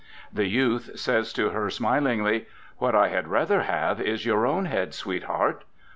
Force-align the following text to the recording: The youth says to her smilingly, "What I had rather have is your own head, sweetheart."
The 0.33 0.47
youth 0.47 0.97
says 0.97 1.31
to 1.33 1.51
her 1.51 1.69
smilingly, 1.69 2.47
"What 2.79 2.95
I 2.95 3.09
had 3.09 3.27
rather 3.27 3.61
have 3.61 4.01
is 4.01 4.25
your 4.25 4.47
own 4.47 4.65
head, 4.65 4.95
sweetheart." 4.95 5.63